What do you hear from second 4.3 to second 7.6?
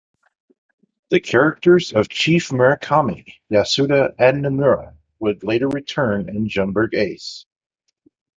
Nomura would later return in "Jumborg Ace".